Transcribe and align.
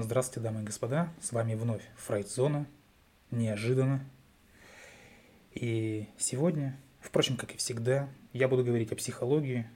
Здравствуйте, 0.00 0.48
дамы 0.48 0.60
и 0.60 0.64
господа, 0.64 1.12
с 1.20 1.32
вами 1.32 1.56
вновь 1.56 1.82
Фрейд-зона, 1.96 2.66
неожиданно. 3.32 4.04
И 5.52 6.08
сегодня, 6.16 6.78
впрочем, 7.00 7.36
как 7.36 7.52
и 7.52 7.56
всегда, 7.56 8.08
я 8.32 8.46
буду 8.46 8.62
говорить 8.62 8.92
о 8.92 8.94
психологии 8.94 9.66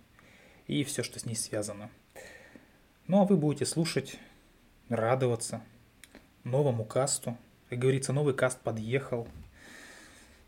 и 0.69 0.85
все, 0.85 1.03
что 1.03 1.19
с 1.19 1.27
ней 1.27 1.35
связано. 1.35 1.91
Ну 3.09 3.21
а 3.21 3.25
вы 3.25 3.37
будете 3.37 3.67
слушать, 3.67 4.17
радоваться 4.89 5.61
новому 6.45 6.85
касту. 6.85 7.37
Как 7.69 7.81
говорится, 7.81 8.13
новый 8.13 8.33
каст 8.33 8.61
подъехал. 8.61 9.27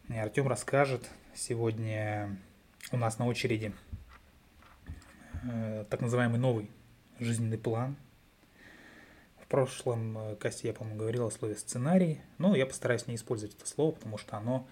И 0.08 0.16
Артем 0.16 0.46
расскажет. 0.46 1.10
Сегодня 1.34 2.38
у 2.92 2.96
нас 2.96 3.18
на 3.18 3.26
очереди 3.26 3.74
э, 5.42 5.84
так 5.90 6.00
называемый 6.00 6.38
новый 6.38 6.70
жизненный 7.18 7.58
план– 7.58 7.96
в 9.44 9.46
прошлом 9.46 10.16
э, 10.16 10.36
касте 10.36 10.68
я, 10.68 10.74
по-моему, 10.74 10.98
говорил 10.98 11.26
о 11.26 11.30
слове 11.30 11.54
сценарий, 11.54 12.22
но 12.38 12.56
я 12.56 12.64
постараюсь 12.64 13.06
не 13.06 13.14
использовать 13.14 13.54
это 13.54 13.66
слово, 13.66 13.92
потому 13.92 14.16
что 14.16 14.38
оно 14.38 14.66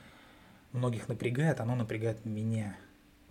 многих 0.72 1.08
напрягает, 1.08 1.60
оно 1.60 1.74
напрягает 1.74 2.24
меня. 2.24 2.74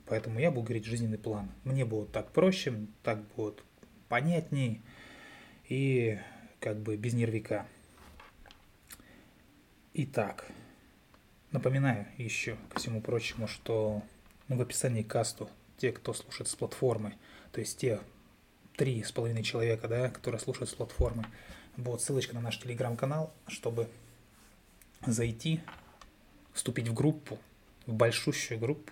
Поэтому 0.05 0.39
я 0.39 0.52
буду 0.52 0.66
говорить 0.66 0.85
жизненный 0.85 1.17
план. 1.17 1.49
Мне 1.63 1.83
будет 1.83 2.11
так 2.11 2.31
проще, 2.31 2.85
так 3.02 3.23
будет 3.35 3.63
понятней 4.07 4.81
и 5.67 6.19
как 6.59 6.77
бы 6.77 6.95
без 6.95 7.13
нервика. 7.13 7.66
Итак, 9.95 10.45
напоминаю 11.52 12.05
еще 12.17 12.55
ко 12.69 12.77
всему 12.77 13.02
прочему, 13.02 13.47
что 13.47 14.03
ну, 14.47 14.58
в 14.58 14.61
описании 14.61 15.02
касту 15.02 15.49
те, 15.77 15.91
кто 15.91 16.13
слушает 16.13 16.49
с 16.49 16.55
платформы, 16.55 17.16
то 17.52 17.61
есть 17.61 17.80
те 17.80 17.99
три 18.75 19.03
с 19.03 19.11
половиной 19.11 19.43
человека, 19.43 19.88
да, 19.88 20.09
которые 20.09 20.39
слушают 20.39 20.70
с 20.70 20.73
платформы. 20.73 21.25
Вот 21.77 22.02
ссылочка 22.02 22.35
на 22.35 22.41
наш 22.41 22.57
телеграм-канал, 22.59 23.34
чтобы 23.47 23.88
зайти, 25.05 25.61
вступить 26.53 26.88
в 26.88 26.94
группу, 26.94 27.39
в 27.86 27.94
большущую 27.94 28.59
группу, 28.59 28.92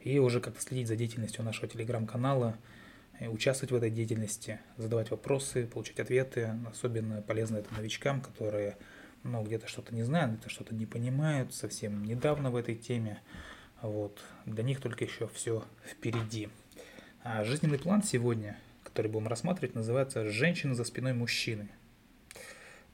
и 0.00 0.18
уже 0.18 0.40
как-то 0.40 0.60
следить 0.60 0.88
за 0.88 0.96
деятельностью 0.96 1.44
нашего 1.44 1.68
телеграм-канала, 1.68 2.56
участвовать 3.20 3.70
в 3.72 3.74
этой 3.74 3.90
деятельности, 3.90 4.60
задавать 4.76 5.10
вопросы, 5.10 5.66
получать 5.66 6.00
ответы. 6.00 6.54
Особенно 6.68 7.22
полезно 7.22 7.58
это 7.58 7.72
новичкам, 7.74 8.20
которые 8.20 8.76
ну, 9.22 9.42
где-то 9.44 9.68
что-то 9.68 9.94
не 9.94 10.02
знают, 10.02 10.32
где-то 10.32 10.50
что-то 10.50 10.74
не 10.74 10.86
понимают, 10.86 11.54
совсем 11.54 12.04
недавно 12.04 12.50
в 12.50 12.56
этой 12.56 12.74
теме. 12.74 13.20
Вот. 13.80 14.20
Для 14.46 14.64
них 14.64 14.80
только 14.80 15.04
еще 15.04 15.28
все 15.28 15.64
впереди. 15.84 16.48
А 17.24 17.44
жизненный 17.44 17.78
план 17.78 18.02
сегодня, 18.02 18.58
который 18.82 19.06
будем 19.08 19.28
рассматривать, 19.28 19.76
называется 19.76 20.28
«Женщина 20.28 20.74
за 20.74 20.82
спиной 20.82 21.12
мужчины». 21.12 21.68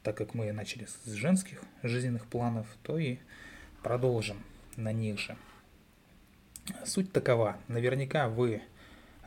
Так 0.03 0.19
как 0.19 0.35
мы 0.35 0.53
начали 0.53 0.85
с 0.85 1.11
женских 1.13 1.63
жизненных 1.83 2.27
планов, 2.27 2.67
то 2.83 2.99
и 2.99 3.17
продолжим 3.83 4.37
на 4.77 4.93
них 4.93 5.19
же. 5.19 5.35
Суть 6.85 7.11
такова. 7.11 7.57
Наверняка 7.69 8.29
вы 8.29 8.61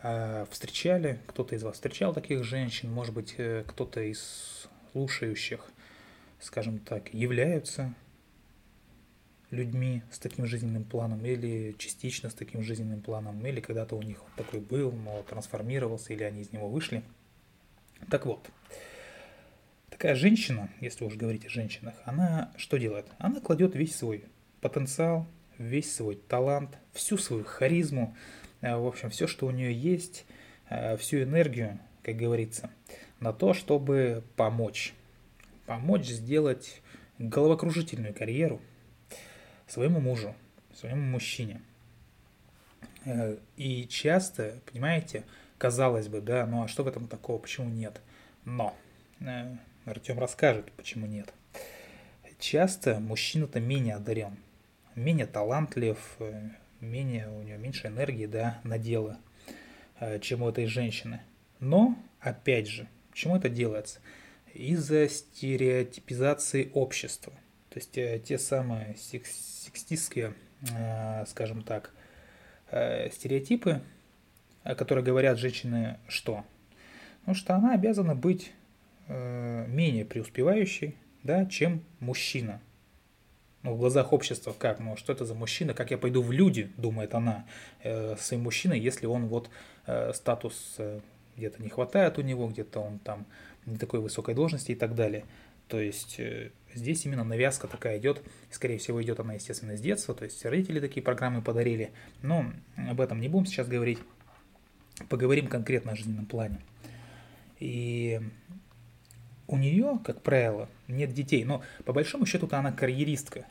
э, 0.04 0.46
встречали, 0.52 1.20
кто-то 1.26 1.56
из 1.56 1.64
вас 1.64 1.76
встречал 1.76 2.14
таких 2.14 2.44
женщин, 2.44 2.92
может 2.92 3.16
быть, 3.16 3.34
э, 3.38 3.64
кто-то 3.66 4.02
из 4.02 4.70
слушающих, 4.92 5.66
скажем 6.40 6.78
так, 6.78 7.12
являются 7.12 7.92
людьми 9.52 10.02
с 10.12 10.18
таким 10.18 10.46
жизненным 10.46 10.86
планом, 10.86 11.24
или 11.26 11.76
частично 11.78 12.30
с 12.30 12.34
таким 12.34 12.64
жизненным 12.64 13.02
планом, 13.02 13.46
или 13.46 13.60
когда-то 13.60 13.96
у 13.96 14.02
них 14.02 14.24
такой 14.38 14.62
был, 14.62 14.92
но 14.92 15.22
трансформировался, 15.24 16.14
или 16.14 16.24
они 16.24 16.42
из 16.42 16.52
него 16.52 16.70
вышли. 16.70 17.04
Так 18.10 18.26
вот, 18.26 18.50
такая 19.90 20.16
женщина, 20.16 20.70
если 20.80 21.04
уж 21.04 21.16
говорить 21.16 21.46
о 21.46 21.50
женщинах, 21.50 21.96
она 22.06 22.52
что 22.56 22.78
делает? 22.78 23.08
Она 23.20 23.42
кладет 23.42 23.76
весь 23.76 23.96
свой 23.96 24.24
потенциал, 24.62 25.28
весь 25.58 25.94
свой 25.94 26.16
талант, 26.16 26.78
всю 26.94 27.18
свою 27.18 27.44
харизму, 27.44 28.16
э, 28.62 28.76
в 28.76 28.88
общем, 28.88 29.10
все, 29.10 29.28
что 29.28 29.48
у 29.48 29.52
нее 29.52 29.74
есть, 29.74 30.26
э, 30.70 30.96
всю 30.96 31.22
энергию, 31.24 31.78
как 32.04 32.16
говорится, 32.16 32.72
на 33.20 33.34
то, 33.34 33.54
чтобы 33.54 34.24
помочь. 34.38 34.94
Помочь 35.66 36.08
сделать 36.08 36.82
головокружительную 37.20 38.14
карьеру– 38.14 38.62
своему 39.72 40.00
мужу, 40.02 40.36
своему 40.74 41.02
мужчине. 41.02 41.62
Э, 43.06 43.38
и 43.56 43.88
часто, 43.88 44.60
понимаете, 44.72 45.24
казалось 45.58 46.08
бы, 46.08 46.22
да, 46.22 46.46
ну 46.46 46.64
а 46.64 46.68
что 46.68 46.84
в 46.84 46.88
этом 46.88 47.08
такого, 47.08 47.38
почему 47.40 47.70
нет? 47.70 48.02
Но 48.44 48.76
э, 49.22 49.56
Артем 49.86 50.20
расскажет, 50.20 50.72
почему 50.74 51.08
нет. 51.08 51.34
Часто 52.38 53.00
мужчина-то 53.00 53.60
менее 53.60 53.96
одарен, 53.96 54.38
менее 54.96 55.26
талантлив, 55.26 55.98
э, 56.20 56.50
менее, 56.82 57.30
у 57.30 57.44
него 57.44 57.58
меньше 57.58 57.88
энергии, 57.88 58.26
да, 58.26 58.60
на 58.64 58.78
дело, 58.78 59.20
чем 60.20 60.42
у 60.42 60.50
этой 60.50 60.66
женщины. 60.66 61.22
Но, 61.60 61.96
опять 62.20 62.68
же, 62.68 62.88
почему 63.12 63.38
это 63.38 63.50
делается? 63.50 64.00
Из-за 64.56 65.08
стереотипизации 65.08 66.72
общества. 66.74 67.34
То 67.72 67.80
есть 67.80 67.92
те 67.92 68.38
самые 68.38 68.96
сексистские, 68.98 70.34
э, 70.70 71.26
скажем 71.26 71.64
так, 71.64 71.92
э, 72.70 73.10
стереотипы, 73.12 73.82
которые 74.64 75.06
говорят 75.06 75.38
женщины 75.38 75.98
что? 76.08 76.44
Ну, 77.26 77.34
что 77.34 77.56
она 77.56 77.74
обязана 77.74 78.14
быть 78.14 78.52
э, 79.08 79.66
менее 79.68 80.04
преуспевающей, 80.04 80.98
да, 81.24 81.46
чем 81.46 81.82
мужчина. 82.00 82.60
Ну, 83.64 83.76
в 83.76 83.78
глазах 83.78 84.12
общества 84.12 84.54
как? 84.58 84.80
Ну, 84.80 84.98
что 84.98 85.14
это 85.14 85.24
за 85.24 85.36
мужчина? 85.36 85.74
Как 85.74 85.92
я 85.92 85.98
пойду 85.98 86.22
в 86.22 86.32
люди, 86.32 86.72
думает 86.78 87.14
она, 87.14 87.46
э, 87.84 88.16
своим 88.18 88.44
мужчиной, 88.44 88.80
если 88.80 89.06
он 89.06 89.28
вот 89.28 89.50
э, 89.86 90.12
статус 90.14 90.76
э, 90.78 91.00
где-то 91.38 91.62
не 91.62 91.70
хватает 91.70 92.18
у 92.18 92.22
него, 92.22 92.48
где-то 92.48 92.80
он 92.80 93.00
там 93.00 93.26
не 93.66 93.78
такой 93.78 94.00
высокой 94.00 94.34
должности 94.34 94.72
и 94.72 94.76
так 94.76 94.96
далее. 94.96 95.26
То 95.72 95.80
есть 95.80 96.20
э, 96.20 96.52
здесь 96.74 97.06
именно 97.06 97.24
навязка 97.24 97.66
такая 97.66 97.98
идет, 97.98 98.22
скорее 98.50 98.78
всего 98.78 99.02
идет 99.02 99.22
она, 99.22 99.36
естественно, 99.36 99.78
с 99.78 99.80
детства, 99.80 100.14
то 100.14 100.26
есть 100.26 100.44
родители 100.44 100.82
такие 100.82 101.02
программы 101.02 101.42
подарили, 101.42 101.92
но 102.22 102.52
об 102.76 103.00
этом 103.00 103.22
не 103.22 103.30
будем 103.30 103.46
сейчас 103.46 103.70
говорить, 103.70 104.00
поговорим 105.08 105.48
конкретно 105.48 105.94
о 105.94 105.96
жизненном 105.96 106.26
плане. 106.26 106.60
И 107.62 108.20
у 109.48 109.56
нее, 109.56 110.02
как 110.04 110.22
правило, 110.22 110.68
нет 110.90 111.14
детей, 111.14 111.46
но 111.46 111.64
по 111.86 111.94
большому 111.94 112.26
счету-то 112.26 112.60
она 112.60 112.74
карьеристка, 112.74 113.46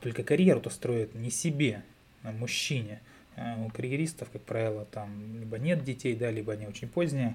только 0.00 0.22
карьеру-то 0.22 0.70
строит 0.70 1.16
не 1.16 1.30
себе, 1.30 1.82
а 2.22 2.30
мужчине. 2.30 3.00
А 3.34 3.60
у 3.66 3.70
карьеристов, 3.70 4.30
как 4.30 4.42
правило, 4.42 4.84
там 4.84 5.40
либо 5.40 5.58
нет 5.58 5.82
детей, 5.82 6.14
да, 6.14 6.30
либо 6.30 6.52
они 6.52 6.68
очень 6.68 6.88
поздние, 6.88 7.34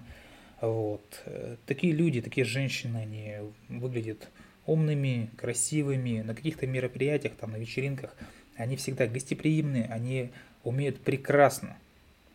вот. 0.61 1.23
Такие 1.65 1.93
люди, 1.93 2.21
такие 2.21 2.45
женщины, 2.45 2.97
они 2.97 3.37
выглядят 3.67 4.29
умными, 4.65 5.29
красивыми, 5.37 6.21
на 6.21 6.35
каких-то 6.35 6.67
мероприятиях, 6.67 7.33
там, 7.35 7.51
на 7.51 7.57
вечеринках, 7.57 8.15
они 8.55 8.75
всегда 8.75 9.07
гостеприимные, 9.07 9.85
они 9.85 10.31
умеют 10.63 11.01
прекрасно 11.01 11.77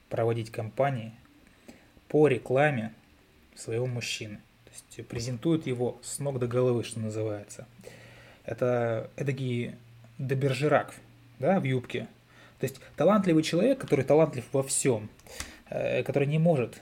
проводить 0.08 0.50
кампании 0.50 1.12
по 2.08 2.28
рекламе 2.28 2.92
своего 3.54 3.86
мужчины. 3.86 4.40
То 4.64 4.70
есть 4.72 5.08
презентуют 5.08 5.66
его 5.66 5.98
с 6.02 6.18
ног 6.18 6.38
до 6.38 6.46
головы, 6.46 6.84
что 6.84 7.00
называется. 7.00 7.66
Это 8.44 9.10
эдакий 9.16 9.74
добержерак, 10.18 10.94
да, 11.38 11.60
в 11.60 11.64
юбке. 11.64 12.08
То 12.58 12.64
есть 12.64 12.80
талантливый 12.96 13.42
человек, 13.42 13.78
который 13.78 14.04
талантлив 14.04 14.44
во 14.52 14.62
всем, 14.62 15.08
э, 15.68 16.02
который 16.02 16.26
не 16.26 16.38
может 16.38 16.80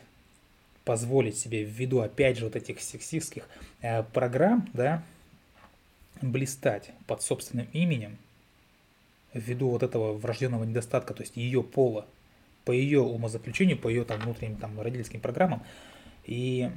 позволить 0.84 1.38
себе 1.38 1.64
ввиду, 1.64 2.00
опять 2.00 2.38
же, 2.38 2.44
вот 2.44 2.56
этих 2.56 2.80
сексистских 2.80 3.48
э, 3.80 4.02
программ, 4.02 4.68
да, 4.72 5.02
блистать 6.20 6.92
под 7.06 7.22
собственным 7.22 7.68
именем, 7.72 8.18
ввиду 9.32 9.70
вот 9.70 9.82
этого 9.82 10.12
врожденного 10.12 10.64
недостатка, 10.64 11.14
то 11.14 11.22
есть 11.22 11.36
ее 11.36 11.62
пола, 11.62 12.06
по 12.64 12.72
ее 12.72 13.00
умозаключению, 13.00 13.78
по 13.78 13.88
ее 13.88 14.04
там 14.04 14.20
внутренним 14.20 14.56
там 14.56 14.80
родительским 14.80 15.20
программам, 15.20 15.62
и 16.24 16.70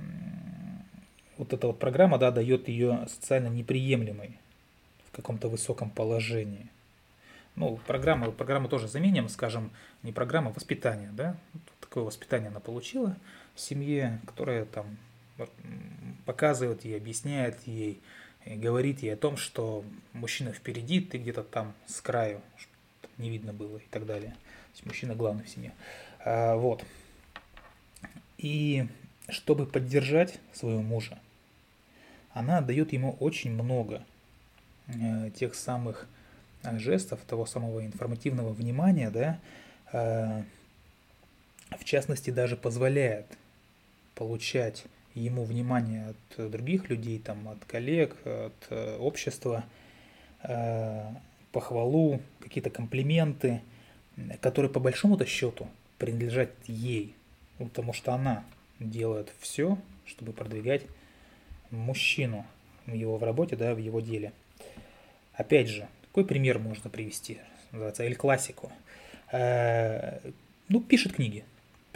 вот 1.38 1.54
эта 1.54 1.68
вот 1.68 1.80
программа, 1.80 2.18
да, 2.18 2.32
дает 2.32 2.68
ее 2.68 3.06
социально 3.08 3.48
неприемлемой 3.48 4.40
в 5.08 5.16
каком-то 5.16 5.50
высоком 5.50 5.90
положении. 5.90 6.68
Ну, 7.56 7.80
программа, 7.88 8.32
программу 8.32 8.70
тоже 8.70 8.88
заменим, 8.88 9.30
скажем, 9.30 9.72
не 10.04 10.12
программа, 10.12 10.52
а 10.52 10.54
воспитания, 10.54 11.10
да, 11.14 11.36
такое 11.88 12.04
воспитание 12.04 12.50
она 12.50 12.60
получила, 12.60 13.16
в 13.56 13.60
семье, 13.60 14.20
которая 14.26 14.66
там 14.66 14.98
показывает 16.26 16.84
ей, 16.84 16.98
объясняет 16.98 17.66
ей, 17.66 18.02
говорит 18.46 19.02
ей 19.02 19.14
о 19.14 19.18
том, 19.18 19.38
что 19.38 19.86
мужчина 20.14 20.52
впереди, 20.52 21.00
ты 21.00 21.18
где-то 21.18 21.44
там 21.44 21.74
с 21.86 22.02
краю, 22.02 22.42
не 23.18 23.30
видно 23.30 23.54
было 23.54 23.78
и 23.78 23.88
так 23.90 24.06
далее. 24.06 24.32
То 24.32 24.72
есть 24.74 24.86
мужчина 24.86 25.16
главный 25.16 25.44
в 25.44 25.50
семье. 25.50 25.74
А, 26.26 26.56
вот. 26.56 26.84
И 28.38 28.88
чтобы 29.30 29.66
поддержать 29.66 30.40
своего 30.54 30.82
мужа, 30.82 31.20
она 32.32 32.62
дает 32.62 32.94
ему 32.94 33.16
очень 33.20 33.52
много 33.52 34.04
э, 34.88 35.32
тех 35.32 35.56
самых 35.56 36.08
э, 36.64 36.78
жестов, 36.78 37.22
того 37.22 37.46
самого 37.46 37.86
информативного 37.86 38.54
внимания, 38.54 39.10
да, 39.10 39.40
э, 39.92 40.44
в 41.80 41.84
частности, 41.84 42.30
даже 42.30 42.56
позволяет 42.56 43.26
получать 44.16 44.86
ему 45.14 45.44
внимание 45.44 46.10
от 46.10 46.52
других 46.52 46.90
людей, 46.90 47.20
там, 47.20 47.48
от 47.50 47.64
коллег, 47.66 48.16
от 48.26 48.68
э, 48.70 48.98
общества, 48.98 49.64
э, 50.44 51.06
похвалу, 51.52 52.22
какие-то 52.40 52.70
комплименты, 52.70 53.62
которые 54.42 54.72
по 54.72 54.80
большому-то 54.80 55.26
счету 55.26 55.68
принадлежат 55.98 56.52
ей, 56.66 57.16
потому 57.58 57.94
что 57.94 58.14
она 58.14 58.44
делает 58.80 59.32
все, 59.40 59.78
чтобы 60.06 60.34
продвигать 60.34 60.84
мужчину 61.72 62.46
его 62.86 63.18
в 63.18 63.24
работе, 63.24 63.56
да, 63.56 63.74
в 63.74 63.78
его 63.78 64.00
деле. 64.00 64.32
Опять 65.34 65.68
же, 65.68 65.88
какой 66.10 66.26
пример 66.26 66.60
можно 66.60 66.90
привести? 66.90 67.40
Называется 67.72 68.04
Эль 68.04 68.16
Классику. 68.16 68.72
Э, 69.32 70.20
ну, 70.70 70.82
пишет 70.82 71.14
книги. 71.14 71.44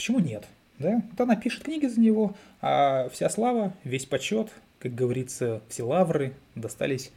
Почему 0.02 0.18
нет? 0.18 0.48
Да? 0.80 1.04
Вот 1.12 1.22
она 1.22 1.36
пишет 1.36 1.62
книги 1.62 1.86
за 1.86 2.00
него, 2.00 2.36
а 2.60 3.08
вся 3.10 3.30
слава, 3.30 3.72
весь 3.84 4.08
почет, 4.08 4.50
как 4.80 4.96
говорится, 4.96 5.62
все 5.70 5.84
лавры 5.84 6.34
достались 6.56 7.12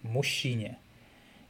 мужчине. 0.00 0.78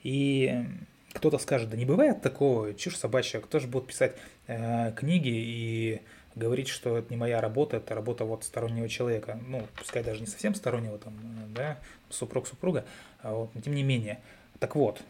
И 0.02 0.64
кто-то 1.12 1.38
скажет, 1.38 1.70
да 1.70 1.76
не 1.76 1.84
бывает 1.84 2.22
такого, 2.22 2.74
чушь 2.74 2.96
собачья, 2.96 3.38
кто 3.38 3.60
же 3.60 3.68
будет 3.68 3.86
писать 3.86 4.16
э, 4.48 4.92
книги 4.96 5.30
и 5.32 6.00
говорить, 6.34 6.66
что 6.66 6.98
это 6.98 7.08
не 7.10 7.16
моя 7.16 7.40
работа, 7.40 7.76
это 7.76 7.94
работа 7.94 8.24
вот 8.24 8.42
стороннего 8.42 8.88
человека, 8.88 9.38
ну, 9.46 9.64
пускай 9.78 10.02
даже 10.02 10.22
не 10.22 10.26
совсем 10.26 10.56
стороннего, 10.56 10.98
там, 10.98 11.14
да, 11.54 11.78
супруг 12.08 12.48
супруга, 12.48 12.84
а 13.22 13.32
вот, 13.32 13.54
но 13.54 13.60
тем 13.60 13.76
не 13.76 13.84
менее. 13.84 14.18
Так 14.58 14.74
вот, 14.74 15.00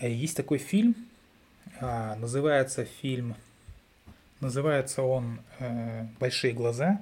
э, 0.00 0.10
есть 0.10 0.36
такой 0.36 0.58
фильм, 0.58 0.96
а, 1.80 2.16
называется 2.16 2.84
фильм, 2.84 3.36
называется 4.42 5.02
он 5.02 5.40
э, 5.58 6.06
«Большие 6.20 6.52
глаза», 6.52 7.00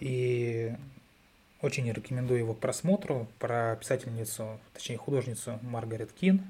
и 0.00 0.74
очень 1.60 1.90
рекомендую 1.90 2.40
его 2.40 2.54
к 2.54 2.60
просмотру 2.60 3.26
про 3.38 3.76
писательницу, 3.76 4.60
точнее 4.74 4.96
художницу 4.98 5.58
Маргарет 5.62 6.12
Кин. 6.12 6.42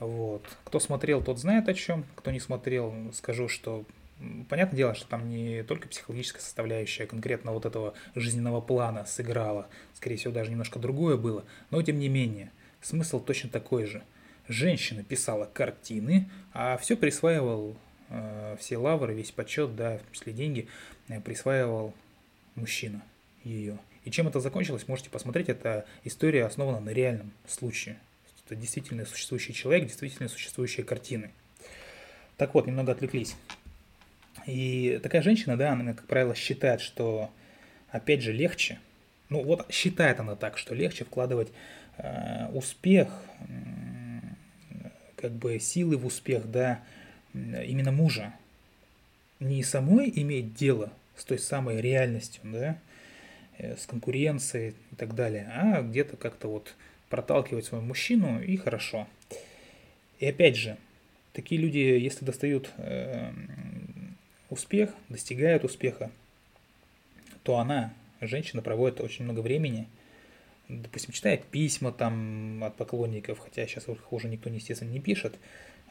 Вот. 0.00 0.44
Кто 0.64 0.80
смотрел, 0.80 1.22
тот 1.22 1.38
знает 1.38 1.68
о 1.68 1.74
чем. 1.74 2.04
Кто 2.14 2.30
не 2.30 2.40
смотрел, 2.40 2.94
скажу, 3.12 3.48
что 3.48 3.84
Понятное 4.48 4.76
дело, 4.76 4.94
что 4.94 5.06
там 5.06 5.28
не 5.28 5.62
только 5.62 5.88
психологическая 5.88 6.42
составляющая 6.42 7.06
конкретно 7.06 7.52
вот 7.52 7.64
этого 7.64 7.94
жизненного 8.16 8.60
плана 8.60 9.04
сыграла, 9.04 9.68
скорее 9.94 10.16
всего, 10.16 10.32
даже 10.32 10.50
немножко 10.50 10.80
другое 10.80 11.16
было, 11.16 11.44
но 11.70 11.80
тем 11.82 12.00
не 12.00 12.08
менее, 12.08 12.50
смысл 12.82 13.20
точно 13.20 13.48
такой 13.48 13.86
же. 13.86 14.02
Женщина 14.48 15.04
писала 15.04 15.44
картины, 15.44 16.28
а 16.52 16.78
все 16.78 16.96
присваивал, 16.96 17.76
все 18.58 18.76
лавры, 18.76 19.14
весь 19.14 19.30
почет, 19.30 19.76
да, 19.76 19.98
в 19.98 20.00
том 20.00 20.12
числе 20.12 20.32
деньги, 20.32 20.68
э, 21.08 21.20
присваивал 21.20 21.94
мужчина 22.54 23.02
ее. 23.44 23.78
И 24.04 24.10
чем 24.10 24.28
это 24.28 24.40
закончилось, 24.40 24.88
можете 24.88 25.10
посмотреть. 25.10 25.48
Это 25.48 25.86
история 26.04 26.44
основана 26.44 26.80
на 26.80 26.90
реальном 26.90 27.32
случае. 27.46 27.98
Это 28.46 28.56
действительно 28.56 29.04
существующий 29.04 29.52
человек, 29.52 29.84
действительно 29.84 30.28
существующие 30.28 30.84
картины. 30.84 31.30
Так 32.36 32.54
вот, 32.54 32.66
немного 32.66 32.92
отвлеклись. 32.92 33.36
И 34.46 34.98
такая 35.02 35.20
женщина, 35.20 35.56
да, 35.56 35.72
она, 35.72 35.92
как 35.92 36.06
правило, 36.06 36.34
считает, 36.34 36.80
что, 36.80 37.30
опять 37.90 38.22
же, 38.22 38.32
легче, 38.32 38.78
ну 39.28 39.42
вот 39.42 39.70
считает 39.70 40.20
она 40.20 40.36
так, 40.36 40.56
что 40.56 40.74
легче 40.74 41.04
вкладывать 41.04 41.48
э, 41.98 42.48
успех, 42.52 43.08
э, 43.40 44.20
как 45.16 45.32
бы 45.32 45.58
силы 45.58 45.98
в 45.98 46.06
успех, 46.06 46.50
да, 46.50 46.80
именно 47.34 47.92
мужа. 47.92 48.34
Не 49.40 49.62
самой 49.62 50.12
иметь 50.14 50.54
дело 50.54 50.92
с 51.16 51.24
той 51.24 51.38
самой 51.38 51.80
реальностью, 51.80 52.40
да, 52.44 52.78
э, 53.58 53.76
с 53.76 53.86
конкуренцией 53.86 54.74
и 54.92 54.94
так 54.96 55.14
далее, 55.14 55.50
а 55.54 55.82
где-то 55.82 56.16
как-то 56.16 56.48
вот 56.48 56.74
проталкивать 57.08 57.66
своего 57.66 57.86
мужчину 57.86 58.40
и 58.40 58.56
хорошо. 58.56 59.06
И 60.18 60.26
опять 60.26 60.56
же, 60.56 60.76
такие 61.32 61.60
люди, 61.60 61.78
если 61.78 62.24
достают 62.24 62.70
э, 62.78 63.32
успех, 64.50 64.90
достигают 65.08 65.64
успеха, 65.64 66.10
то 67.42 67.58
она, 67.58 67.92
женщина, 68.20 68.62
проводит 68.62 69.00
очень 69.00 69.24
много 69.24 69.40
времени, 69.40 69.86
допустим, 70.68 71.12
читая 71.12 71.38
письма 71.38 71.92
там 71.92 72.62
от 72.64 72.76
поклонников, 72.76 73.38
хотя 73.38 73.66
сейчас 73.66 73.88
их 73.88 74.12
уже 74.12 74.28
никто, 74.28 74.50
естественно, 74.50 74.90
не 74.90 75.00
пишет, 75.00 75.38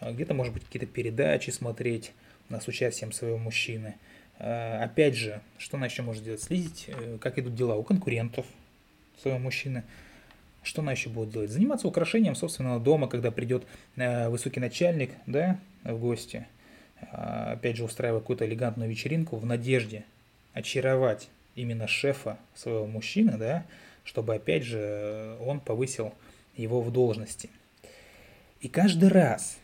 где-то, 0.01 0.33
может 0.33 0.53
быть, 0.53 0.63
какие-то 0.65 0.85
передачи 0.85 1.49
смотреть 1.49 2.13
с 2.49 2.67
участием 2.67 3.11
своего 3.11 3.37
мужчины. 3.37 3.95
А, 4.39 4.83
опять 4.83 5.15
же, 5.15 5.41
что 5.57 5.77
она 5.77 5.87
еще 5.87 6.01
может 6.01 6.23
делать? 6.23 6.41
Следить, 6.41 6.85
э, 6.87 7.17
как 7.19 7.39
идут 7.39 7.55
дела 7.55 7.75
у 7.75 7.83
конкурентов 7.83 8.45
своего 9.21 9.39
мужчины. 9.39 9.83
Что 10.63 10.81
она 10.81 10.91
еще 10.91 11.09
будет 11.09 11.31
делать? 11.31 11.49
Заниматься 11.49 11.87
украшением 11.87 12.35
собственного 12.35 12.79
дома, 12.79 13.07
когда 13.07 13.31
придет 13.31 13.65
э, 13.95 14.29
высокий 14.29 14.59
начальник 14.59 15.11
да, 15.25 15.59
в 15.83 15.97
гости– 15.97 16.45
а, 17.11 17.53
опять 17.53 17.77
же, 17.77 17.83
устраивая 17.83 18.19
какую-то 18.19 18.45
элегантную 18.45 18.89
вечеринку 18.89 19.37
в 19.37 19.45
надежде 19.45 20.05
очаровать 20.53 21.29
именно 21.55 21.87
шефа 21.87 22.37
своего 22.55 22.85
мужчины, 22.85 23.37
да, 23.37 23.65
чтобы, 24.03 24.35
опять 24.35 24.63
же, 24.63 25.37
он 25.41 25.59
повысил 25.59 26.13
его 26.55 26.81
в 26.81 26.91
должности. 26.91 27.49
И 28.61 28.67
каждый 28.67 29.09
раз 29.09 29.57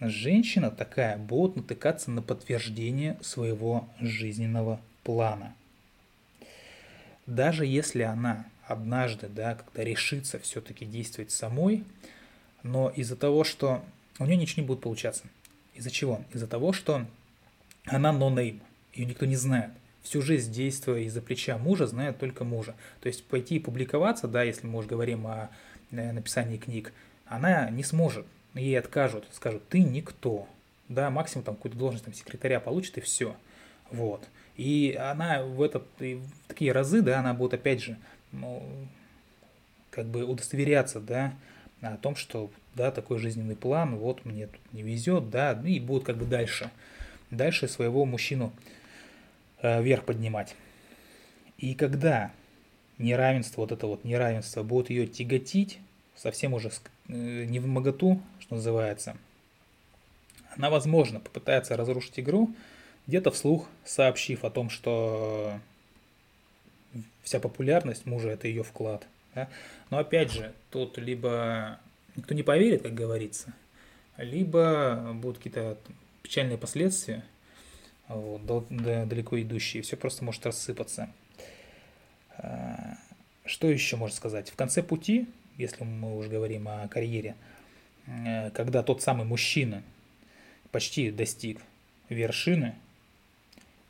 женщина 0.00 0.70
такая 0.70 1.16
будет 1.16 1.56
натыкаться 1.56 2.10
на 2.10 2.22
подтверждение 2.22 3.18
своего 3.20 3.88
жизненного 4.00 4.80
плана. 5.02 5.54
Даже 7.26 7.66
если 7.66 8.02
она 8.02 8.46
однажды, 8.66 9.28
да, 9.28 9.54
когда 9.54 9.84
решится 9.84 10.38
все-таки 10.38 10.84
действовать 10.84 11.30
самой, 11.30 11.84
но 12.62 12.90
из-за 12.90 13.16
того, 13.16 13.44
что 13.44 13.82
у 14.18 14.26
нее 14.26 14.36
ничего 14.36 14.62
не 14.62 14.66
будет 14.66 14.80
получаться– 14.80 15.24
из-за 15.78 15.92
чего? 15.92 16.24
Из-за 16.32 16.48
того, 16.48 16.72
что 16.72 17.06
она 17.86 18.12
no-name, 18.12 18.60
ее 18.94 19.06
никто 19.06 19.26
не 19.26 19.36
знает. 19.36 19.70
Всю 20.02 20.22
жизнь 20.22 20.52
действуя 20.52 21.02
из-за 21.02 21.22
плеча 21.22 21.56
мужа, 21.56 21.86
знает 21.86 22.18
только 22.18 22.42
мужа. 22.44 22.74
То 23.00 23.06
есть 23.06 23.24
пойти 23.24 23.56
и 23.56 23.60
публиковаться, 23.60 24.26
да, 24.26 24.42
если 24.42 24.66
мы 24.66 24.80
уже 24.80 24.88
говорим 24.88 25.26
о 25.28 25.50
э, 25.92 26.12
написании 26.12 26.56
книг, 26.56 26.92
она 27.26 27.70
не 27.70 27.84
сможет, 27.84 28.26
ей 28.54 28.78
откажут, 28.78 29.26
скажут, 29.32 29.68
ты 29.68 29.80
никто. 29.80 30.46
Да, 30.88 31.10
максимум 31.10 31.44
там 31.44 31.56
какую-то 31.56 31.78
должность 31.78 32.04
там, 32.04 32.14
секретаря 32.14 32.60
получит 32.60 32.98
и 32.98 33.00
все. 33.00 33.36
Вот. 33.90 34.26
И 34.56 34.98
она 34.98 35.42
в, 35.42 35.62
этот, 35.62 35.84
в 35.98 36.22
такие 36.48 36.72
разы, 36.72 37.02
да, 37.02 37.20
она 37.20 37.34
будет 37.34 37.54
опять 37.54 37.82
же, 37.82 37.96
ну, 38.32 38.62
как 39.90 40.06
бы 40.06 40.24
удостоверяться, 40.24 41.00
да, 41.00 41.34
о 41.80 41.96
том, 41.96 42.16
что 42.16 42.50
да, 42.74 42.90
такой 42.90 43.18
жизненный 43.18 43.56
план, 43.56 43.96
вот 43.96 44.24
мне 44.24 44.46
тут 44.46 44.72
не 44.72 44.82
везет, 44.82 45.30
да, 45.30 45.58
ну 45.60 45.68
и 45.68 45.80
будут 45.80 46.04
как 46.04 46.16
бы 46.16 46.24
дальше, 46.24 46.70
дальше 47.30 47.68
своего 47.68 48.04
мужчину 48.04 48.52
э, 49.62 49.82
вверх 49.82 50.04
поднимать. 50.04 50.54
И 51.58 51.74
когда 51.74 52.32
неравенство, 52.98 53.62
вот 53.62 53.72
это 53.72 53.86
вот 53.86 54.04
неравенство 54.04 54.62
будет 54.62 54.90
ее 54.90 55.06
тяготить, 55.06 55.78
совсем 56.16 56.52
уже 56.54 56.70
не 57.08 57.58
в 57.58 57.66
моготу, 57.66 58.20
что 58.40 58.56
называется, 58.56 59.16
она, 60.56 60.70
возможно, 60.70 61.20
попытается 61.20 61.76
разрушить 61.76 62.20
игру, 62.20 62.54
где-то 63.06 63.30
вслух 63.30 63.66
сообщив 63.84 64.44
о 64.44 64.50
том, 64.50 64.70
что 64.70 65.58
вся 67.22 67.40
популярность 67.40 68.06
мужа– 68.06 68.28
это 68.30 68.48
ее 68.48 68.62
вклад. 68.62 69.06
Да? 69.34 69.48
Но 69.90 69.98
опять 69.98 70.32
же, 70.32 70.52
тут 70.70 70.98
либо 70.98 71.80
никто 72.16 72.34
не 72.34 72.42
поверит, 72.42 72.82
как 72.82 72.94
говорится, 72.94 73.54
либо 74.16 75.12
будут 75.14 75.38
какие-то 75.38 75.78
печальные 76.22 76.58
последствия, 76.58 77.24
вот, 78.08 78.66
далеко 78.68 79.40
идущие, 79.40 79.82
все 79.82 79.96
просто 79.96 80.24
может 80.24 80.44
рассыпаться. 80.46 81.10
А, 82.36 82.96
что 83.44 83.70
еще 83.70 83.96
можно 83.96 84.16
сказать? 84.16 84.50
В 84.50 84.56
конце 84.56 84.82
пути, 84.82 85.28
если 85.58 85.84
мы 85.84 86.16
уже 86.16 86.30
говорим 86.30 86.68
о 86.68 86.88
карьере, 86.88 87.34
э, 88.06 88.50
когда 88.50 88.82
тот 88.82 89.02
самый 89.02 89.26
мужчина 89.26 89.82
почти 90.70 91.10
достиг 91.10 91.60
вершины, 92.08 92.74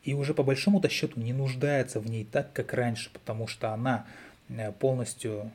и 0.02 0.14
уже 0.14 0.32
по 0.34 0.42
большому-то 0.42 0.88
счету 0.88 1.20
не 1.20 1.32
нуждается 1.32 2.00
в 2.00 2.08
ней 2.08 2.24
так, 2.24 2.52
как 2.52 2.72
раньше, 2.72 3.10
потому 3.12 3.46
что 3.46 3.72
она 3.72 4.06
э, 4.48 4.72
полностью 4.72 5.52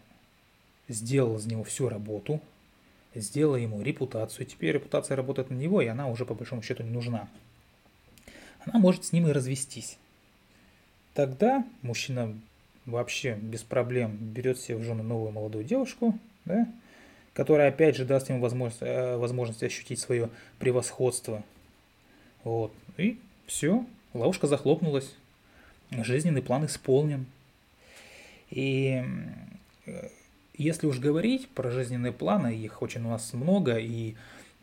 сделала 0.88 1.40
из 1.40 1.46
него 1.46 1.64
всю 1.64 1.90
работу, 1.90 2.40
сделала 3.16 3.56
ему 3.56 3.82
репутацию. 3.82 4.46
Теперь 4.46 4.74
репутация 4.74 5.18
работает 5.18 5.50
на 5.50 5.56
него, 5.56 5.82
и 5.82 5.88
она 5.88 6.08
уже 6.08 6.26
по 6.26 6.36
большому 6.36 6.62
счету 6.62 6.84
не 6.84 6.92
нужна. 6.92 7.28
Она 8.66 8.80
может 8.80 9.06
с 9.06 9.12
ним 9.12 9.28
и 9.28 9.32
развестись. 9.32 9.98
Тогда 11.14 11.66
мужчина 11.82 12.38
вообще 12.86 13.36
без 13.36 13.64
проблем 13.64 14.18
берет 14.18 14.60
себе 14.60 14.78
в 14.78 14.84
жены 14.84 15.04
новую 15.04 15.32
молодую 15.32 15.64
девушку, 15.64 16.18
да, 16.46 16.68
которая 17.34 17.70
опять 17.70 17.96
же 17.96 18.06
даст 18.06 18.30
ему 18.30 18.40
возможность, 18.40 18.82
э, 18.82 19.18
возможность 19.18 19.64
ощутить 19.64 20.00
свое 20.00 20.30
превосходство. 20.60 21.44
Вот. 22.44 22.74
И 22.98 23.20
все, 23.46 23.86
ловушка 24.14 24.48
захлопнулась, 24.48 25.14
жизненный 25.92 26.42
план 26.42 26.66
исполнен. 26.66 27.26
И 28.50 29.04
э, 29.86 30.10
если 30.56 30.88
уж 30.88 31.00
говорить 31.00 31.50
про 31.50 31.72
жизненные 31.72 32.12
планы, 32.12 32.56
их 32.56 32.82
очень 32.82 33.02
у 33.02 33.10
нас 33.10 33.34
много, 33.34 33.78
и 33.78 34.16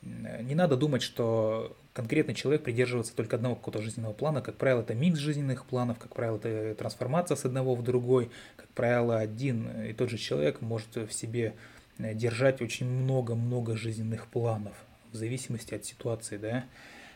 не 0.03 0.55
надо 0.55 0.77
думать, 0.77 1.03
что 1.03 1.77
конкретный 1.93 2.35
человек 2.35 2.63
придерживается 2.63 3.15
только 3.15 3.37
одного 3.37 3.57
какого-то 3.57 3.83
жизненного 3.83 4.13
плана. 4.13 4.43
Как 4.43 4.57
правило, 4.57 4.81
это 4.81 4.95
микс 4.95 5.19
жизненных 5.19 5.65
планов, 5.65 5.99
как 5.99 6.15
правило, 6.15 6.37
это 6.37 6.75
трансформация 6.75 7.37
с 7.37 7.45
одного 7.45 7.75
в 7.75 7.83
другой. 7.83 8.31
Как 8.57 8.69
правило, 8.69 9.19
один 9.19 9.69
и 9.85 9.93
тот 9.93 10.11
же 10.11 10.19
человек 10.19 10.61
может 10.61 10.95
в 10.97 11.13
себе 11.13 11.55
э, 11.99 12.15
держать 12.15 12.63
очень 12.63 12.89
много-много 12.89 13.77
жизненных 13.77 14.27
планов 14.27 14.75
в 15.13 15.17
зависимости 15.17 15.75
от 15.75 15.85
ситуации, 15.85 16.37
да, 16.37 16.65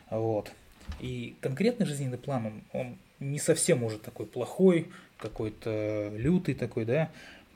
вот. 0.09 0.51
И 0.99 1.35
конкретный 1.39 1.85
жизненный 1.85 2.17
план, 2.17 2.45
он, 2.45 2.63
он 2.73 2.97
не 3.19 3.39
совсем 3.39 3.83
уже 3.83 3.97
такой 3.97 4.25
плохой, 4.25 4.91
какой-то 5.17 6.11
лютый 6.15 6.53
такой, 6.53 6.83
да, 6.83 7.09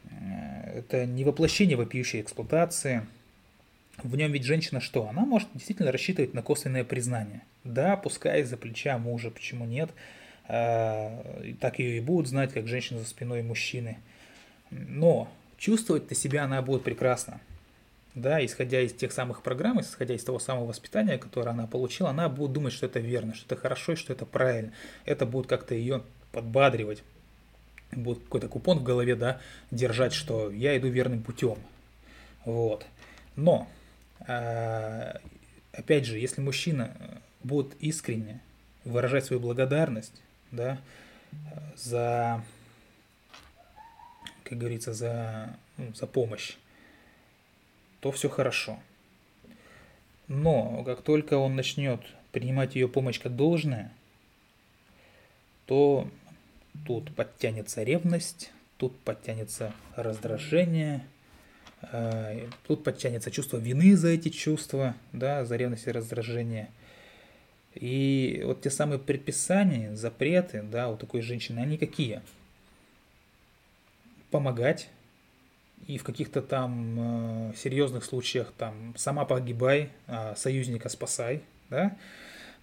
э, 0.10 0.80
это 0.80 1.06
не 1.06 1.26
воплощение 1.26 1.76
вопиющей 1.76 2.22
эксплуатации– 2.22 3.06
в 4.04 4.16
нем 4.16 4.32
ведь 4.32 4.44
женщина 4.44 4.80
что? 4.80 5.08
Она 5.10 5.26
может 5.26 5.50
действительно 5.54 5.92
рассчитывать 5.92 6.34
на 6.34 6.42
косвенное 6.42 6.84
признание. 6.84 7.42
Да, 7.64 7.98
пускай 7.98 8.42
из-за 8.42 8.58
плеча 8.58 8.98
мужа, 8.98 9.32
почему 9.32 9.66
нет? 9.66 9.90
А, 10.48 11.24
так 11.60 11.80
ее 11.80 11.98
и 11.98 12.02
будут 12.02 12.28
знать, 12.28 12.54
как 12.54 12.68
женщина 12.68 13.00
за 13.00 13.06
спиной 13.06 13.44
мужчины. 13.44 13.98
Но 14.72 15.30
чувствовать-то 15.58 16.16
себя 16.16 16.46
она 16.46 16.62
будет 16.62 16.84
прекрасно. 16.84 17.40
Да, 18.16 18.44
исходя 18.44 18.82
из 18.82 18.94
тех 18.94 19.12
самых 19.12 19.44
программ, 19.44 19.80
исходя 19.80 20.16
из 20.16 20.24
того 20.24 20.40
самого 20.40 20.66
воспитания, 20.66 21.18
которое 21.18 21.52
она 21.52 21.68
получила, 21.68 22.10
она 22.10 22.28
будет 22.28 22.54
думать, 22.54 22.74
что 22.74 22.88
это 22.88 23.00
верно, 23.00 23.36
что 23.36 23.54
это 23.54 23.62
хорошо 23.62 23.96
что 23.96 24.12
это 24.14 24.26
правильно. 24.26 24.74
Это 25.06 25.26
будет 25.26 25.48
как-то 25.48 25.76
ее 25.76 26.04
подбадривать. 26.32 27.04
Будет 27.92 28.24
какой-то 28.24 28.48
купон 28.48 28.80
в 28.80 28.84
голове, 28.84 29.16
да, 29.16 29.40
держать, 29.72 30.14
что 30.14 30.52
я 30.52 30.78
иду 30.78 30.88
верным 30.88 31.24
путем. 31.24 31.58
Вот. 32.46 32.86
Но 33.36 33.68
опять 34.22 36.06
же, 36.06 36.20
если 36.20 36.42
мужчина 36.42 36.96
будет 37.44 37.76
искренне 37.82 38.42
выражать 38.84 39.26
свою 39.26 39.42
благодарность, 39.42 40.22
да, 40.52 40.80
за, 41.76 42.44
как 44.44 44.58
говорится, 44.58 44.94
за, 44.94 45.56
ну, 45.78 45.94
за 45.94 46.08
помощь, 46.08 46.58
то 48.02 48.12
все 48.12 48.30
хорошо. 48.30 48.80
Но 50.28 50.84
как 50.84 51.02
только 51.02 51.36
он 51.38 51.56
начнет 51.56 52.02
принимать 52.32 52.76
ее 52.76 52.88
помощь 52.88 53.20
как 53.20 53.36
должное, 53.36 53.92
то 55.66 56.10
тут 56.86 57.16
подтянется 57.16 57.84
ревность, 57.84 58.52
тут 58.78 58.98
подтянется 59.00 59.74
раздражение– 59.96 61.06
Э, 61.19 61.19
тут 62.68 62.84
подтянется 62.84 63.32
чувство 63.32 63.58
вины 63.58 63.96
за 63.96 64.10
эти 64.10 64.30
чувства, 64.30 64.96
да, 65.14 65.46
за 65.46 65.56
ревность 65.56 65.88
и 65.88 65.92
раздражение. 65.92 66.70
И 67.76 68.42
вот 68.46 68.62
те 68.62 68.70
самые 68.70 69.00
предписания, 69.00 69.96
запреты, 69.96 70.62
да, 70.64 70.90
у 70.90 70.98
такой 70.98 71.22
женщины, 71.22 71.60
они 71.60 71.78
какие? 71.78 72.22
Помогать, 74.32 74.90
и 75.88 75.98
в 75.98 76.04
каких-то 76.04 76.42
там 76.42 77.52
э, 77.52 77.54
серьезных 77.56 78.04
случаях 78.04 78.54
там 78.58 78.94
сама 78.98 79.26
погибай, 79.26 79.90
а 80.08 80.36
союзника 80.36 80.90
спасай, 80.90 81.42
да, 81.70 81.98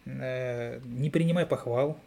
э, 0.04 0.80
не 0.84 1.10
принимай 1.10 1.46
похвал, 1.46 1.98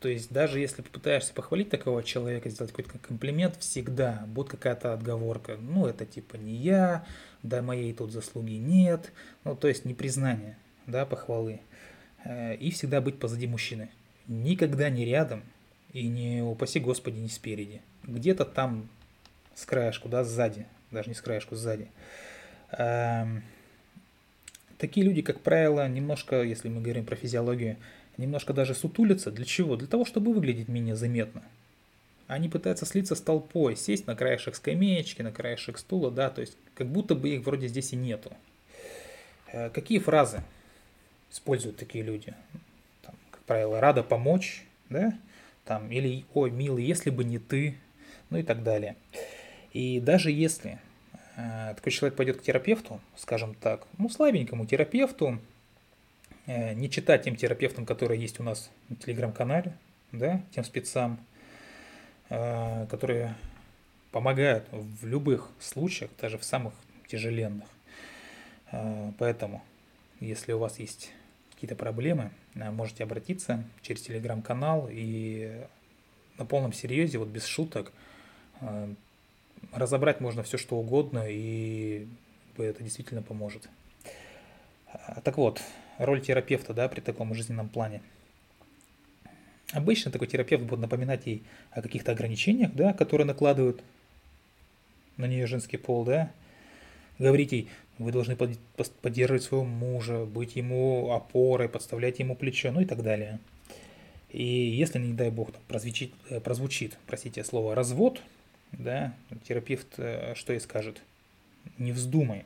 то 0.00 0.08
есть 0.08 0.32
даже 0.32 0.60
если 0.60 0.82
попытаешься 0.82 1.34
похвалить 1.34 1.70
такого 1.70 2.04
человека, 2.04 2.48
сделать 2.50 2.72
какой-то 2.72 2.98
комплимент, 2.98 3.56
всегда 3.58 4.24
будет 4.28 4.48
какая-то 4.48 4.92
отговорка. 4.92 5.56
Ну, 5.56 5.86
это 5.86 6.06
типа 6.06 6.36
не 6.36 6.54
я, 6.54 7.04
да 7.42 7.62
моей 7.62 7.92
тут 7.92 8.12
заслуги 8.12 8.52
нет. 8.52 9.12
Ну, 9.44 9.56
то 9.56 9.66
есть 9.66 9.84
не 9.84 9.94
признание, 9.94 10.56
да, 10.86 11.04
похвалы. 11.04 11.60
Э, 12.24 12.54
и 12.54 12.70
всегда 12.70 13.00
быть 13.00 13.18
позади 13.18 13.46
мужчины. 13.46 13.90
Никогда 14.28 14.88
не 14.88 15.04
рядом 15.04 15.42
и 15.92 16.06
не, 16.06 16.42
упаси 16.42 16.78
господи, 16.78 17.18
не 17.18 17.28
спереди. 17.28 17.80
Где-то 18.04 18.44
там 18.44 18.88
с 19.54 19.64
краешку, 19.64 20.08
да, 20.08 20.22
сзади. 20.22 20.66
Даже 20.92 21.08
не 21.08 21.14
с 21.14 21.20
краешку, 21.20 21.56
сзади. 21.56 21.88
Эм, 22.70 23.42
такие 24.78 25.04
люди, 25.04 25.22
как 25.22 25.40
правило, 25.40 25.88
немножко, 25.88 26.42
если 26.42 26.68
мы 26.68 26.80
говорим 26.80 27.04
про 27.04 27.16
физиологию, 27.16 27.76
немножко 28.18 28.52
даже 28.52 28.74
сутулятся. 28.74 29.30
Для 29.30 29.46
чего? 29.46 29.76
Для 29.76 29.88
того, 29.88 30.04
чтобы 30.04 30.34
выглядеть 30.34 30.68
менее 30.68 30.96
заметно. 30.96 31.42
Они 32.26 32.50
пытаются 32.50 32.84
слиться 32.84 33.14
с 33.14 33.22
толпой, 33.22 33.74
сесть 33.74 34.06
на 34.06 34.14
краешек 34.14 34.54
скамеечки, 34.54 35.22
на 35.22 35.32
краешек 35.32 35.78
стула, 35.78 36.10
да, 36.10 36.28
то 36.28 36.42
есть 36.42 36.58
как 36.74 36.86
будто 36.86 37.14
бы 37.14 37.30
их 37.30 37.46
вроде 37.46 37.68
здесь 37.68 37.94
и 37.94 37.96
нету. 37.96 38.30
Э, 39.50 39.70
какие 39.70 39.98
фразы 39.98 40.42
используют 41.32 41.78
такие 41.78 42.04
люди? 42.04 42.34
Там, 43.00 43.14
как 43.30 43.40
правило, 43.44 43.80
рада 43.80 44.02
помочь, 44.02 44.66
да, 44.90 45.18
там, 45.64 45.90
или 45.90 46.26
ой, 46.34 46.50
милый, 46.50 46.84
если 46.84 47.08
бы 47.08 47.24
не 47.24 47.38
ты, 47.38 47.78
ну 48.28 48.36
и 48.36 48.42
так 48.42 48.62
далее. 48.62 48.96
И 49.72 49.98
даже 49.98 50.30
если 50.30 50.78
э, 51.36 51.72
такой 51.76 51.92
человек 51.92 52.16
пойдет 52.16 52.38
к 52.38 52.42
терапевту, 52.42 53.00
скажем 53.16 53.54
так, 53.54 53.86
ну 53.96 54.10
слабенькому 54.10 54.66
терапевту, 54.66 55.38
не 56.48 56.88
читать 56.88 57.24
тем 57.24 57.36
терапевтам, 57.36 57.84
которые 57.84 58.20
есть 58.20 58.40
у 58.40 58.42
нас 58.42 58.70
на 58.88 58.96
телеграм-канале, 58.96 59.76
да, 60.12 60.40
тем 60.54 60.64
спецам, 60.64 61.20
э, 62.30 62.86
которые 62.90 63.34
помогают 64.12 64.66
в 64.72 65.06
любых 65.06 65.50
случаях, 65.60 66.10
даже 66.18 66.38
в 66.38 66.44
самых 66.44 66.72
тяжеленных. 67.06 67.68
Э, 68.72 69.12
поэтому, 69.18 69.62
если 70.20 70.52
у 70.52 70.58
вас 70.58 70.78
есть 70.78 71.12
какие-то 71.52 71.76
проблемы, 71.76 72.30
можете 72.54 73.04
обратиться 73.04 73.62
через 73.82 74.00
телеграм-канал 74.00 74.88
и 74.90 75.66
на 76.38 76.46
полном 76.46 76.72
серьезе, 76.72 77.18
вот 77.18 77.28
без 77.28 77.44
шуток, 77.44 77.92
разобрать 79.72 80.20
можно 80.20 80.42
все 80.44 80.56
что 80.56 80.76
угодно, 80.76 81.24
и 81.28 82.08
это 82.56 82.82
действительно 82.82 83.22
поможет. 83.22 83.68
Так 85.24 85.36
вот, 85.36 85.60
роль 85.98 86.20
терапевта 86.20 86.72
да, 86.72 86.88
при 86.88 87.00
таком 87.00 87.34
жизненном 87.34 87.68
плане. 87.68 88.00
Обычно 89.72 90.10
такой 90.10 90.28
терапевт 90.28 90.64
будет 90.64 90.80
напоминать 90.80 91.26
ей 91.26 91.42
о 91.72 91.82
каких-то 91.82 92.12
ограничениях, 92.12 92.72
да, 92.72 92.92
которые 92.94 93.26
накладывают 93.26 93.82
на 95.18 95.26
нее 95.26 95.46
женский 95.46 95.76
пол, 95.76 96.04
да, 96.04 96.30
говорить 97.18 97.52
ей, 97.52 97.68
вы 97.98 98.12
должны 98.12 98.36
поддерживать 98.36 99.42
своего 99.42 99.64
мужа, 99.64 100.24
быть 100.24 100.56
ему 100.56 101.12
опорой, 101.12 101.68
подставлять 101.68 102.20
ему 102.20 102.34
плечо, 102.36 102.70
ну 102.70 102.80
и 102.80 102.86
так 102.86 103.02
далее. 103.02 103.40
И 104.30 104.44
если, 104.44 104.98
не 104.98 105.12
дай 105.12 105.30
бог, 105.30 105.52
там, 105.52 105.60
прозвучит, 105.66 106.12
э, 106.30 106.40
прозвучит, 106.40 106.96
простите, 107.06 107.42
слово 107.44 107.74
развод, 107.74 108.22
да, 108.72 109.14
терапевт 109.46 109.98
э, 109.98 110.34
что 110.36 110.52
и 110.52 110.60
скажет? 110.60 111.02
Не 111.76 111.92
вздумай, 111.92 112.44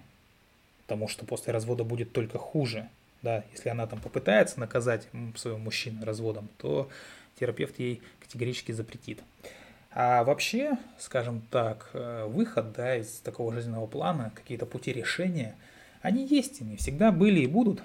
потому 0.82 1.06
что 1.06 1.26
после 1.26 1.52
развода 1.52 1.84
будет 1.84 2.12
только 2.12 2.38
хуже– 2.38 2.88
да, 3.22 3.44
если 3.52 3.68
она 3.68 3.86
там 3.86 4.00
попытается 4.00 4.60
наказать 4.60 5.08
своего 5.36 5.58
мужчину 5.58 6.04
разводом, 6.04 6.48
то 6.58 6.88
терапевт 7.38 7.78
ей 7.78 8.02
категорически 8.20 8.72
запретит. 8.72 9.22
А 9.94 10.24
вообще, 10.24 10.78
скажем 10.98 11.42
так, 11.50 11.90
э, 11.92 12.26
выход 12.26 12.72
да, 12.72 12.96
из 12.96 13.18
такого 13.18 13.52
жизненного 13.52 13.86
плана, 13.86 14.32
какие-то 14.34 14.64
пути 14.64 14.92
решения, 14.92 15.54
они 16.00 16.26
есть, 16.26 16.62
они 16.62 16.76
всегда 16.76 17.12
были 17.12 17.40
и 17.40 17.46
будут. 17.46 17.82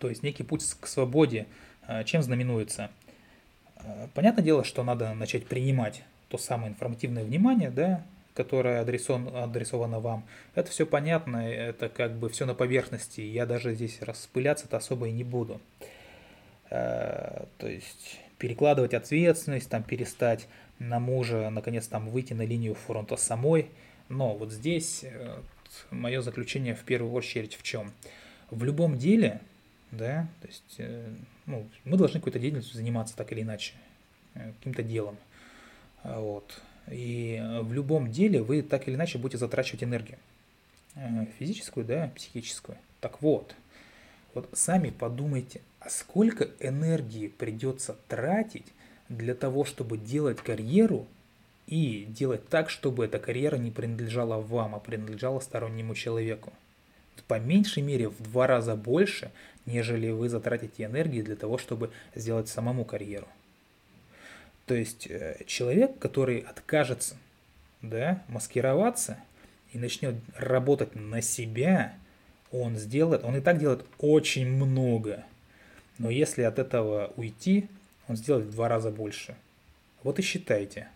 То 0.00 0.08
есть 0.08 0.22
некий 0.22 0.42
путь 0.42 0.64
к 0.80 0.86
свободе, 0.86 1.46
э, 1.86 2.02
чем 2.04 2.22
знаменуется? 2.22 2.90
Э, 3.76 4.08
понятное 4.14 4.44
дело, 4.44 4.64
что 4.64 4.82
надо 4.82 5.14
начать 5.14 5.46
принимать 5.46 6.02
то 6.28 6.38
самое 6.38 6.72
информативное 6.72 7.24
внимание, 7.24 7.70
да, 7.70 8.04
которая 8.34 8.82
адресован, 8.82 9.34
адресована 9.34 10.00
вам. 10.00 10.24
Это 10.54 10.70
все 10.70 10.86
понятно, 10.86 11.48
это 11.48 11.88
как 11.88 12.12
бы 12.12 12.28
все 12.28 12.46
на 12.46 12.54
поверхности. 12.54 13.20
Я 13.20 13.46
даже 13.46 13.74
здесь 13.74 14.00
распыляться-то 14.02 14.76
особо 14.76 15.08
и 15.08 15.12
не 15.12 15.24
буду. 15.24 15.60
Э, 16.70 17.44
то 17.58 17.68
есть 17.68 18.20
перекладывать 18.38 18.94
ответственность, 18.94 19.68
там 19.68 19.82
перестать 19.82 20.48
на 20.78 20.98
мужа, 20.98 21.50
наконец 21.50 21.86
там 21.86 22.08
выйти 22.08 22.32
на 22.32 22.42
линию 22.42 22.74
фронта 22.74 23.16
самой. 23.16 23.70
Но 24.08 24.34
вот 24.34 24.52
здесь 24.52 25.04
э, 25.04 25.38
мое 25.90 26.22
заключение 26.22 26.74
в 26.74 26.84
первую 26.84 27.12
очередь 27.12 27.54
в 27.54 27.62
чем? 27.62 27.92
В 28.50 28.64
любом 28.64 28.98
деле, 28.98 29.40
да, 29.90 30.28
то 30.40 30.48
есть 30.48 30.74
э, 30.78 31.12
ну, 31.46 31.68
мы 31.84 31.96
должны 31.96 32.20
какой-то 32.20 32.38
деятельностью 32.38 32.76
заниматься 32.76 33.16
так 33.16 33.30
или 33.32 33.42
иначе, 33.42 33.74
каким-то 34.34 34.82
делом. 34.82 35.16
Вот. 36.04 36.60
И 36.90 37.40
в 37.62 37.72
любом 37.72 38.10
деле 38.10 38.42
вы 38.42 38.62
так 38.62 38.88
или 38.88 38.94
иначе 38.96 39.18
будете 39.18 39.38
затрачивать 39.38 39.84
энергию. 39.84 40.18
Э, 40.96 41.26
физическую, 41.38 41.86
да, 41.86 42.10
психическую. 42.14 42.76
Так 43.00 43.22
вот, 43.22 43.54
вот 44.34 44.48
сами 44.52 44.90
подумайте, 44.90 45.60
а 45.80 45.88
сколько 45.88 46.48
энергии 46.60 47.28
придется 47.28 47.96
тратить 48.08 48.66
для 49.08 49.34
того, 49.34 49.64
чтобы 49.64 49.98
делать 49.98 50.38
карьеру 50.38 51.06
и 51.66 52.04
делать 52.08 52.48
так, 52.48 52.68
чтобы 52.70 53.04
эта 53.04 53.18
карьера 53.18 53.56
не 53.56 53.70
принадлежала 53.70 54.40
вам, 54.40 54.74
а 54.74 54.80
принадлежала 54.80 55.40
стороннему 55.40 55.94
человеку. 55.94 56.52
По 57.28 57.38
меньшей 57.38 57.82
мере 57.82 58.08
в 58.08 58.20
два 58.22 58.46
раза 58.46 58.74
больше, 58.74 59.30
нежели 59.66 60.10
вы 60.10 60.28
затратите 60.28 60.84
энергии 60.84 61.22
для 61.22 61.36
того, 61.36 61.58
чтобы 61.58 61.90
сделать 62.14 62.48
самому 62.48 62.84
карьеру. 62.84 63.28
То 64.70 64.76
есть 64.76 65.08
э, 65.10 65.36
человек, 65.48 65.98
который 65.98 66.38
откажется 66.38 67.16
да, 67.82 68.22
маскироваться 68.28 69.18
и 69.72 69.78
начнет 69.78 70.14
работать 70.36 70.94
на 70.94 71.22
себя, 71.22 71.92
он 72.52 72.76
сделает, 72.76 73.24
он 73.24 73.34
и 73.34 73.40
так 73.40 73.58
делает 73.58 73.84
очень 73.98 74.46
много. 74.46 75.24
Но 75.98 76.08
если 76.08 76.42
от 76.42 76.60
этого 76.60 77.12
уйти, 77.16 77.68
он 78.06 78.14
сделает 78.14 78.46
в 78.46 78.52
два 78.52 78.68
раза 78.68 78.92
больше. 78.92 79.34
Вот 80.04 80.20
и 80.20 80.22
считайте, 80.22 80.86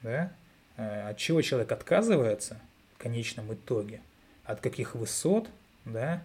да, 0.00 0.32
э, 0.78 1.10
от 1.10 1.18
чего 1.18 1.42
человек 1.42 1.72
отказывается 1.72 2.58
в 2.94 3.02
конечном 3.02 3.52
итоге, 3.52 4.00
от 4.42 4.62
каких 4.62 4.94
высот, 4.94 5.50
да, 5.84 6.22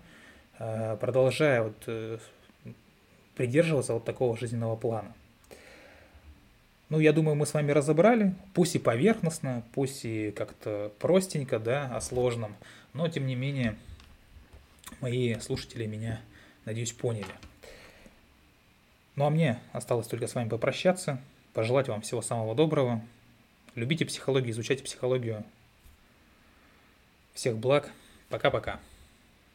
э, 0.57 0.95
продолжая 1.01 1.63
вот 1.63 2.21
придерживаться 3.35 3.91
вот 3.91 4.05
такого 4.05 4.37
жизненного 4.37 4.77
плана. 4.77 5.13
Ну, 6.91 6.99
я 6.99 7.13
думаю, 7.13 7.35
мы 7.37 7.45
с 7.45 7.53
вами 7.53 7.71
разобрали, 7.71 8.35
пусть 8.53 8.75
и 8.75 8.79
поверхностно, 8.79 9.63
пусть 9.73 10.03
и 10.03 10.31
как-то 10.31 10.91
простенько, 10.99 11.57
да, 11.57 11.85
о 11.95 12.01
сложном, 12.01 12.53
но 12.91 13.07
тем 13.07 13.27
не 13.27 13.35
менее 13.35 13.77
мои 14.99 15.35
слушатели 15.35 15.85
меня, 15.85 16.19
надеюсь, 16.65 16.91
поняли. 16.91 17.33
Ну 19.15 19.25
а 19.25 19.29
мне 19.29 19.61
осталось 19.71 20.07
только 20.07 20.27
с 20.27 20.35
вами 20.35 20.49
попрощаться, 20.49 21.21
пожелать 21.53 21.87
вам 21.87 22.01
всего 22.01 22.21
самого 22.21 22.55
доброго. 22.55 23.01
Любите 23.75 24.05
психологию, 24.05 24.51
изучайте 24.51 24.83
психологию. 24.83 25.45
Всех 27.33 27.55
благ. 27.57 27.89
Пока-пока. 28.27 28.81